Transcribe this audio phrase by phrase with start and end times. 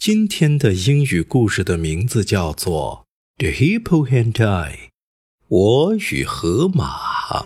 [0.00, 3.06] 今天的英语故事的名字叫做《
[3.42, 4.90] The Hippo and I》，
[5.48, 7.44] 我与河马。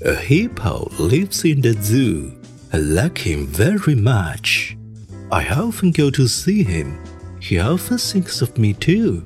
[0.00, 2.30] A hippo lives in the zoo.
[2.70, 4.76] I like him very much.
[5.30, 6.98] I often go to see him.
[7.40, 9.24] He often thinks of me too.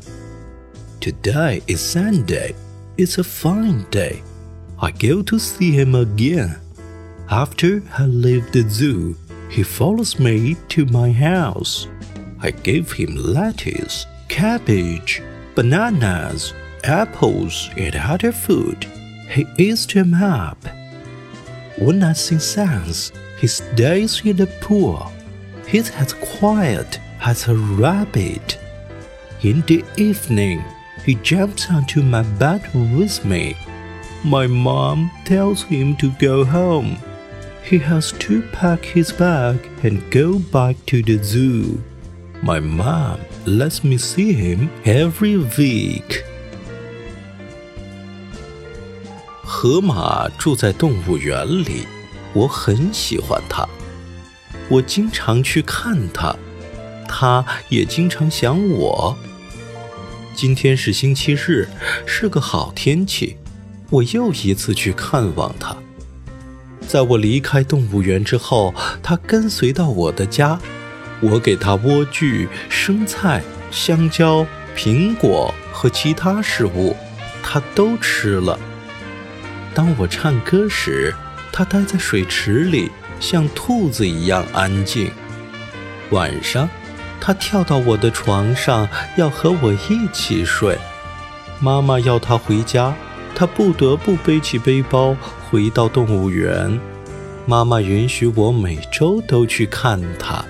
[1.00, 2.54] Today is Sunday.
[2.96, 4.22] It's a fine day.
[4.78, 6.56] I go to see him again.
[7.29, 9.17] After I leave the zoo,
[9.49, 11.89] he follows me to my house.
[12.39, 15.21] I give him lettuce, cabbage,
[15.53, 16.53] bananas,
[16.85, 18.85] apples, and other food.
[19.29, 20.57] He eats them up.
[21.77, 25.11] When I sing songs, he stays in the pool.
[25.67, 28.57] He's as quiet as a rabbit.
[29.43, 30.63] In the evening,
[31.03, 33.57] he jumps onto my bed with me.
[34.23, 36.97] My mom tells him to go home
[37.69, 41.81] he has to pack his bag and go back to the zoo.
[42.41, 46.23] My mom lets me see him every week.
[49.43, 51.85] 河马住在动物园里，
[52.33, 53.67] 我很喜欢它。
[54.69, 56.35] 我经常去看它，
[57.07, 59.17] 它也经常想我。
[60.33, 61.67] 今天是星期日，
[62.05, 63.35] 是个好天气，
[63.89, 65.75] 我又一次去看望它。
[66.87, 70.57] 在我离开动物园之后，它跟随到我的家。
[71.19, 76.95] 我给它莴苣、生菜、香蕉、苹果和其他食物，
[77.43, 78.57] 它都吃了。
[79.73, 81.13] 当我唱歌时，
[81.51, 85.11] 它待在水池里，像兔子一样安静。
[86.11, 86.69] 晚上，
[87.19, 88.87] 它跳到我的床上，
[89.17, 90.77] 要和我一起睡。
[91.59, 92.93] 妈妈要它回家，
[93.39, 95.15] 他不得不背起背包。
[95.47, 96.79] 回到动物园，
[97.45, 100.43] 妈妈允许我每周都去看他。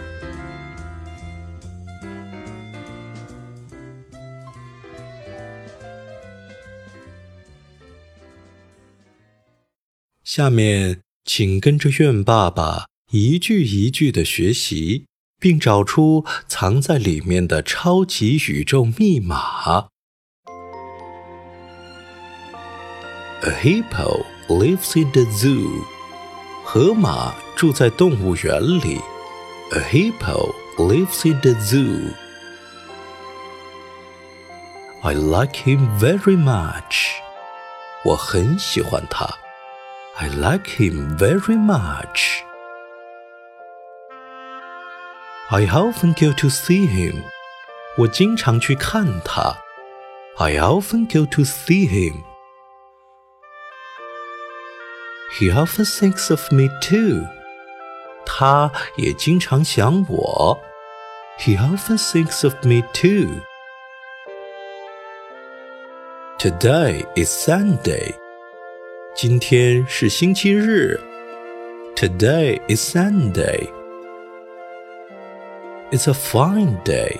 [10.23, 15.05] 下面，请跟着愿爸爸一句一句的学习，
[15.41, 19.89] 并找出藏在里面的超级宇宙密码。
[23.42, 24.24] A hippo.
[24.48, 25.84] lives in the zoo.
[26.64, 29.00] 河马住在动物园里。
[29.72, 32.12] A hippo lives in the zoo.
[35.02, 37.08] I like him very much.
[38.04, 39.26] 我很喜欢他。
[40.18, 42.42] I like him very much.
[45.48, 47.22] I often go to see him.
[47.96, 49.56] 我经常去看他。
[50.38, 52.22] I often go to see him.
[55.38, 57.26] He often thinks of me too.
[58.25, 60.60] 他也经常想我。
[61.38, 63.40] He often thinks of me too.
[66.38, 68.14] Today is Sunday.
[69.14, 71.00] 今天是星期日。
[71.96, 73.70] Today is Sunday.
[75.90, 77.19] It's a fine day.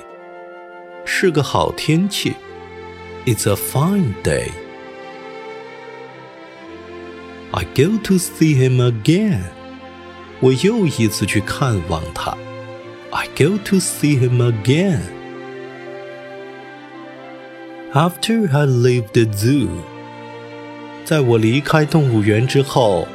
[1.05, 2.35] 是个好天气。
[3.27, 4.51] It's a fine day.
[7.57, 9.41] I go to see him again.
[10.41, 12.37] 我又一次去看望他。
[13.11, 15.01] I go to see him again.
[17.93, 19.69] After I leave the zoo.
[21.05, 23.07] 在我离开动物园之后，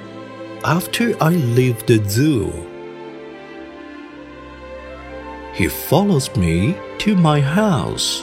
[0.62, 2.50] After I leave the zoo.
[5.56, 8.22] He follows me to my house.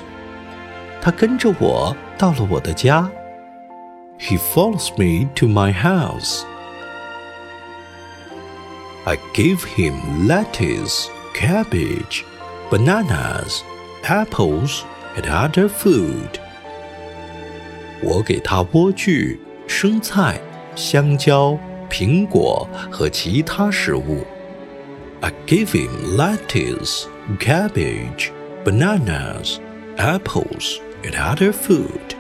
[1.03, 3.11] 他跟着我到了我的家。
[4.19, 6.45] he follows me to my house.
[9.07, 12.25] I give him lettuce, cabbage,
[12.71, 13.63] bananas,
[14.03, 14.85] apples,
[15.17, 16.41] and other food.
[18.03, 20.41] 我给他莴苣、生菜、
[20.75, 21.59] 香蕉、
[21.91, 24.25] 苹果和其他食物。
[25.21, 27.07] I gave him lettuce,
[27.39, 28.31] cabbage,
[28.65, 29.59] bananas,
[29.97, 32.15] apples, and other food.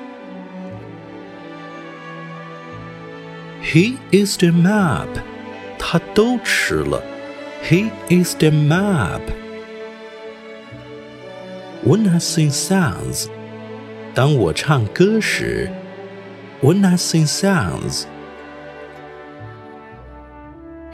[3.68, 5.08] He is the map.
[5.78, 7.02] 他都吃了。
[7.68, 9.20] He is the map.
[11.84, 13.28] When I sing songs,
[14.14, 15.70] 当我唱歌时，
[16.62, 18.04] When I sing songs,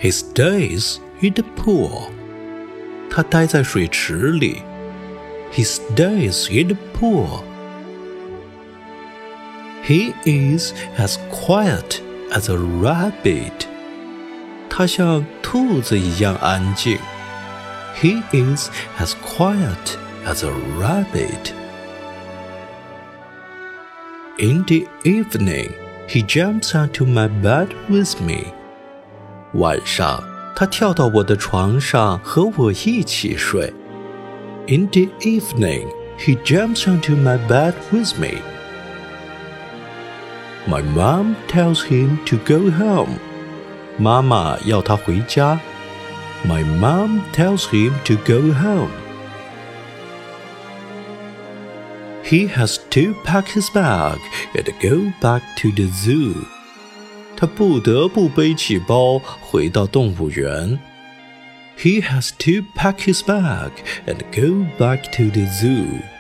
[0.01, 2.11] he stays in the pool.
[3.11, 4.63] 他待在水池里。
[5.53, 7.43] He stays in the pool.
[9.85, 12.01] He is as quiet
[12.31, 13.67] as a rabbit.
[14.69, 16.99] 他像兔子一样安静。
[18.01, 21.53] He is as quiet as a rabbit.
[24.39, 25.73] In the evening,
[26.09, 28.55] he jumps onto my bed with me.
[29.55, 30.23] 晚上，
[30.57, 33.73] 他跳到我的床上和我一起睡。
[34.67, 35.89] In the evening,
[36.19, 38.39] he jumps onto my bed with me.
[40.67, 43.19] My mom tells him to go home.
[43.99, 45.61] 妈妈要他回家。
[46.47, 48.91] My mom tells him to go home.
[52.25, 54.19] He has to pack his bag
[54.55, 56.35] and go back to the zoo.
[57.37, 60.79] 他不得不背起包回到动物园。
[61.77, 63.71] He has to pack his bag
[64.07, 66.14] and go back to the zoo.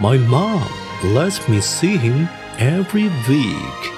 [0.00, 0.62] My mom
[1.02, 3.92] lets me see him every week.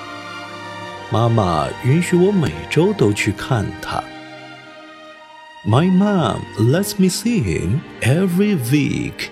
[1.12, 4.02] 妈妈允许我每周都去看他。
[5.66, 9.28] my mom lets me see him every week.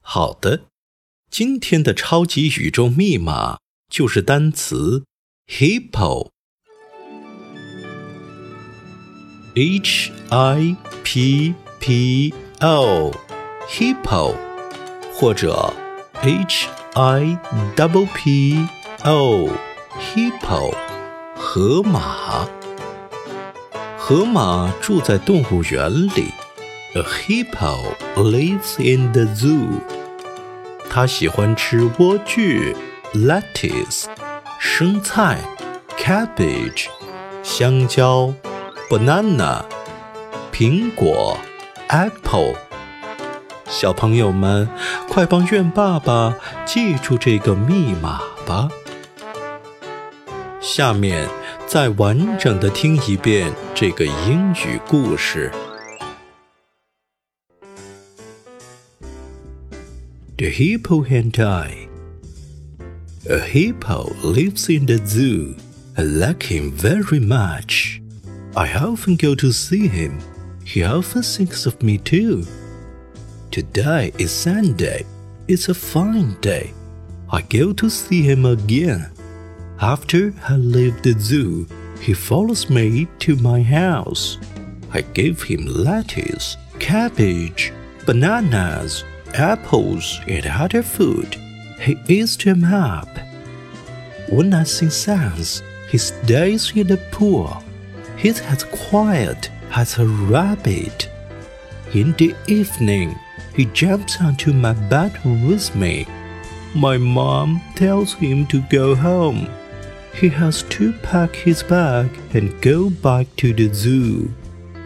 [0.00, 0.66] 好的，
[1.28, 3.58] 今天的超级宇宙密码
[3.92, 5.04] 就是单词
[5.48, 6.28] hippo。
[9.57, 13.11] H I P P O
[13.67, 14.35] hippo，
[15.13, 15.73] 或者
[16.21, 17.37] H I
[17.75, 18.67] double P
[19.03, 20.73] O。Hippo，
[21.35, 22.47] 河马。
[23.95, 26.33] 河马住在动物园里。
[26.95, 29.67] A hippo lives in the zoo。
[30.89, 32.75] 它喜欢吃莴苣
[33.13, 34.05] （lettuce）、
[34.59, 35.39] 生菜
[35.97, 36.87] （cabbage）、
[37.43, 38.33] 香蕉
[38.88, 39.64] （banana）、
[40.50, 41.38] 苹果
[41.88, 42.56] （apple）。
[43.68, 44.66] 小朋友们，
[45.08, 48.70] 快帮愿爸爸记住这个密码吧。
[50.60, 51.28] 下面
[51.66, 55.52] 再完整的听一遍这个英语故事。
[60.38, 61.88] The hippo and I.
[63.28, 65.56] A hippo lives in the zoo.
[65.96, 67.97] I like him very much.
[68.56, 70.20] I often go to see him.
[70.64, 72.46] He often thinks of me too.
[73.50, 75.04] Today is Sunday.
[75.46, 76.72] It's a fine day.
[77.30, 79.10] I go to see him again.
[79.80, 81.66] After I leave the zoo,
[82.00, 84.38] he follows me to my house.
[84.92, 87.72] I give him lettuce, cabbage,
[88.06, 91.36] bananas, apples, and other food.
[91.80, 93.08] He eats them up.
[94.30, 97.62] When I sing songs, he stays in the pool.
[98.17, 101.09] He's as quiet as a rabbit.
[101.93, 103.17] In the evening,
[103.53, 106.07] he jumps onto my bed with me.
[106.75, 109.47] My mom tells him to go home
[110.13, 114.31] he has to pack his bag and go back to the zoo.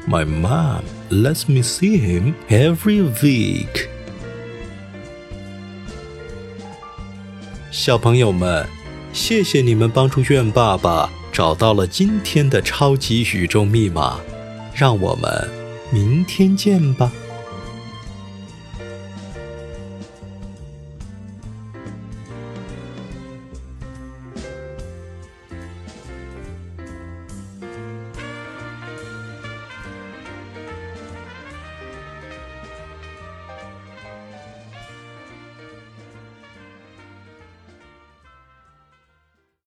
[0.08, 3.90] My mom lets me see him every week.
[7.72, 8.66] 小朋友们，
[9.12, 14.21] 谢谢你们帮助愿爸爸 找到了今天的超级宇宙密码，
[14.75, 15.49] 让我们
[15.91, 17.11] 明天见吧。